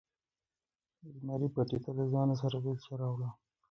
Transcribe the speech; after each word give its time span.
زمري 1.17 1.47
پټي 1.55 1.77
ته 1.83 1.89
له 1.97 2.05
ځانه 2.13 2.35
سره 2.41 2.57
بیلچه 2.63 2.93
راوړه. 3.01 3.29